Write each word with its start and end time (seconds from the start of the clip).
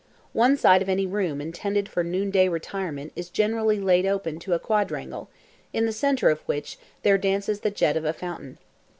One 0.33 0.57
side 0.57 0.81
of 0.81 0.89
any 0.89 1.05
room 1.05 1.39
intended 1.39 1.87
for 1.87 2.03
noonday 2.03 2.47
retirement 2.49 3.11
is 3.15 3.29
generally 3.29 3.79
laid 3.79 4.03
open 4.03 4.39
to 4.39 4.53
a 4.55 4.59
quadrangle, 4.59 5.29
in 5.73 5.85
the 5.85 5.93
centre 5.93 6.31
of 6.31 6.41
which 6.47 6.79
there 7.03 7.19
dances 7.19 7.59
the 7.59 7.69
jet 7.69 7.95
of 7.95 8.03
a 8.05 8.11
fountain. 8.11 8.57